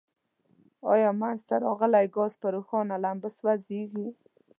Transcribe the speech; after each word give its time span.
آیا 0.93 1.09
منځ 1.21 1.39
ته 1.47 1.55
راغلی 1.65 2.05
ګاز 2.15 2.33
په 2.41 2.47
روښانه 2.55 2.95
لمبه 3.03 3.29
سوځیږي؟ 3.37 4.07